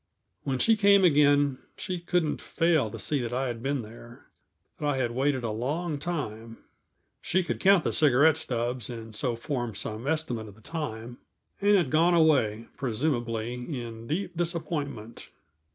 When 0.41 0.57
she 0.57 0.75
came 0.75 1.03
again, 1.03 1.59
she 1.77 1.99
couldn't 1.99 2.41
fail 2.41 2.89
to 2.89 2.97
see 2.97 3.21
that 3.21 3.33
I 3.33 3.45
had 3.45 3.61
been 3.61 3.83
there; 3.83 4.25
that 4.79 4.87
I 4.87 4.97
had 4.97 5.11
waited 5.11 5.43
a 5.43 5.51
long 5.51 5.99
time 5.99 6.57
she 7.21 7.43
could 7.43 7.59
count 7.59 7.83
the 7.83 7.93
cigarette 7.93 8.35
stubs 8.35 8.89
and 8.89 9.13
so 9.13 9.35
form 9.35 9.75
some 9.75 10.07
estimate 10.07 10.47
of 10.47 10.55
the 10.55 10.61
time 10.61 11.19
and 11.61 11.75
had 11.77 11.91
gone 11.91 12.15
away, 12.15 12.67
presumably 12.77 13.53
in 13.53 14.07
deep 14.07 14.35
disappointment. 14.35 15.29